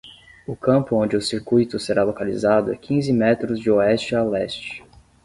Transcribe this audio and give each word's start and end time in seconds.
O 0.47 0.55
campo 0.55 0.95
onde 0.95 1.15
o 1.15 1.21
circuito 1.21 1.77
será 1.77 2.01
localizado 2.03 2.73
é 2.73 2.75
quinze 2.75 3.13
metros 3.13 3.59
de 3.59 3.69
oeste 3.69 4.15
a 4.15 4.23
leste. 4.23 4.83